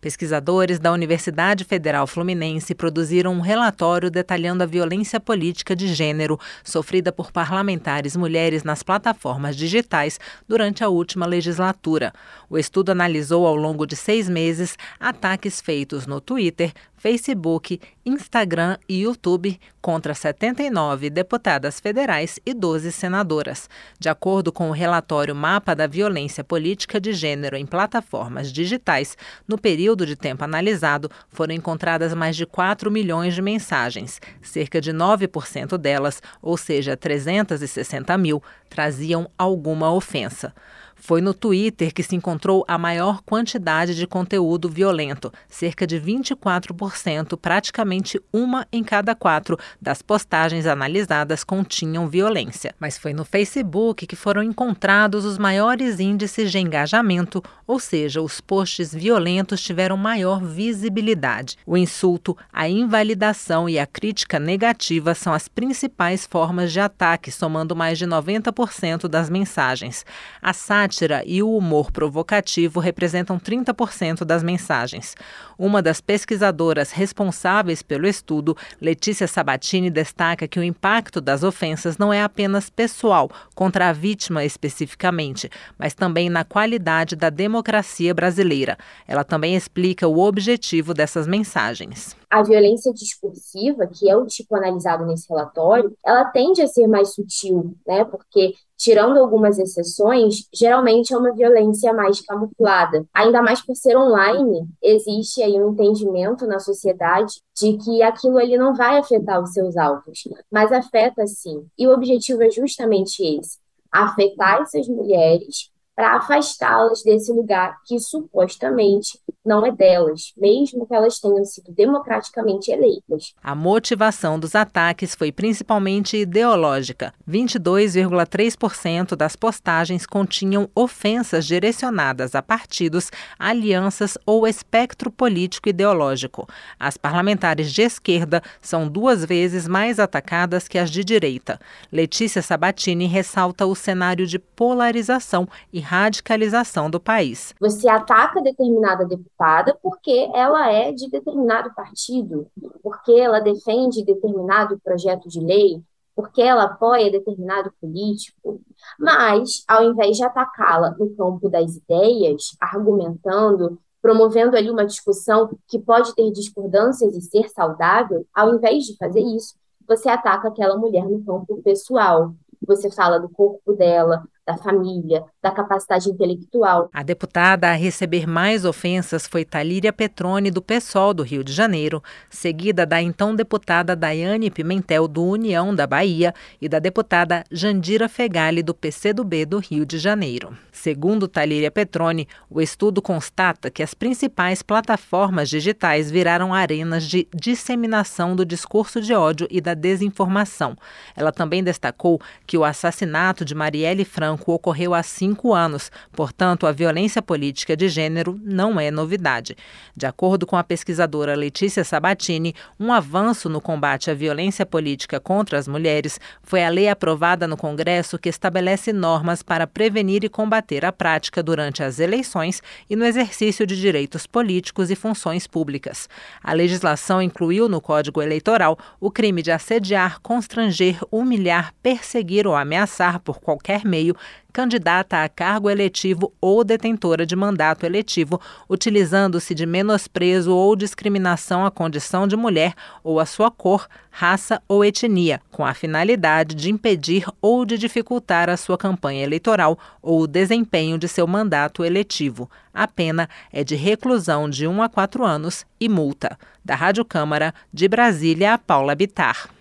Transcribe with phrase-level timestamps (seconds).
[0.00, 7.12] Pesquisadores da Universidade Federal Fluminense produziram um relatório detalhando a violência política de gênero sofrida
[7.12, 10.18] por parlamentares mulheres nas plataformas digitais
[10.48, 12.14] durante a última legislatura.
[12.48, 19.02] O estudo analisou ao longo de seis meses ataques feitos no Twitter, Facebook, Instagram e
[19.02, 23.68] YouTube contra 79 deputadas federais e 12 senadoras.
[23.98, 29.58] De acordo com o relatório Mapa da Violência Política de Gênero em Plataformas Digitais, no
[29.58, 34.20] período de tempo analisado, foram encontradas mais de 4 milhões de mensagens.
[34.42, 40.54] Cerca de 9% delas, ou seja, 360 mil, traziam alguma ofensa.
[41.00, 47.38] Foi no Twitter que se encontrou a maior quantidade de conteúdo violento, cerca de 24%,
[47.38, 47.89] praticamente
[48.32, 52.74] uma em cada quatro das postagens analisadas continham violência.
[52.78, 58.40] Mas foi no Facebook que foram encontrados os maiores índices de engajamento, ou seja, os
[58.40, 61.56] posts violentos tiveram maior visibilidade.
[61.66, 67.74] O insulto, a invalidação e a crítica negativa são as principais formas de ataque, somando
[67.74, 70.04] mais de 90% das mensagens.
[70.42, 75.14] A sátira e o humor provocativo representam 30% das mensagens.
[75.58, 82.12] Uma das pesquisadoras responsáveis pelo estudo, Letícia Sabatini, destaca que o impacto das ofensas não
[82.12, 88.78] é apenas pessoal, contra a vítima especificamente, mas também na qualidade da democracia brasileira.
[89.06, 95.04] Ela também explica o objetivo dessas mensagens a violência discursiva, que é o tipo analisado
[95.04, 98.04] nesse relatório, ela tende a ser mais sutil, né?
[98.04, 103.04] Porque tirando algumas exceções, geralmente é uma violência mais camuflada.
[103.12, 108.56] Ainda mais por ser online, existe aí um entendimento na sociedade de que aquilo ali
[108.56, 110.20] não vai afetar os seus alvos,
[110.50, 111.66] mas afeta sim.
[111.78, 113.58] E o objetivo é justamente esse:
[113.92, 121.18] afetar essas mulheres para afastá-las desse lugar que supostamente não é delas, mesmo que elas
[121.18, 123.34] tenham sido democraticamente eleitas.
[123.42, 127.12] A motivação dos ataques foi principalmente ideológica.
[127.28, 136.48] 22,3% das postagens continham ofensas direcionadas a partidos, alianças ou espectro político ideológico.
[136.78, 141.58] As parlamentares de esquerda são duas vezes mais atacadas que as de direita.
[141.92, 147.52] Letícia Sabatini ressalta o cenário de polarização e radicalização do país.
[147.58, 152.46] Você ataca determinada deputada porque ela é de determinado partido,
[152.80, 155.82] porque ela defende determinado projeto de lei,
[156.14, 158.60] porque ela apoia determinado político,
[159.00, 165.78] mas ao invés de atacá-la no campo das ideias, argumentando, promovendo ali uma discussão que
[165.80, 169.56] pode ter discordâncias e ser saudável, ao invés de fazer isso,
[169.88, 172.32] você ataca aquela mulher no campo pessoal.
[172.64, 176.90] Você fala do corpo dela, da família, da capacidade intelectual.
[176.92, 182.02] A deputada a receber mais ofensas foi Talíria Petrone, do PSOL do Rio de Janeiro,
[182.28, 188.62] seguida da então deputada Daiane Pimentel, do União da Bahia, e da deputada Jandira Fegali,
[188.62, 190.56] do PCdoB do Rio de Janeiro.
[190.72, 198.34] Segundo Talíria Petrone, o estudo constata que as principais plataformas digitais viraram arenas de disseminação
[198.34, 200.76] do discurso de ódio e da desinformação.
[201.14, 206.66] Ela também destacou que o assassinato de Marielle Franco branco ocorreu há cinco anos, portanto,
[206.66, 209.56] a violência política de gênero não é novidade.
[209.94, 215.58] De acordo com a pesquisadora Letícia Sabatini, um avanço no combate à violência política contra
[215.58, 220.84] as mulheres foi a lei aprovada no Congresso que estabelece normas para prevenir e combater
[220.84, 226.08] a prática durante as eleições e no exercício de direitos políticos e funções públicas.
[226.42, 233.20] A legislação incluiu no Código Eleitoral o crime de assediar, constranger, humilhar, perseguir ou ameaçar
[233.20, 234.14] por qualquer meio
[234.52, 241.70] candidata a cargo eletivo ou detentora de mandato eletivo, utilizando-se de menosprezo ou discriminação à
[241.70, 247.24] condição de mulher ou à sua cor, raça ou etnia, com a finalidade de impedir
[247.40, 252.50] ou de dificultar a sua campanha eleitoral ou o desempenho de seu mandato eletivo.
[252.74, 256.38] A pena é de reclusão de 1 a 4 anos e multa.
[256.64, 259.59] Da Rádio Câmara, de Brasília, Paula Bitar.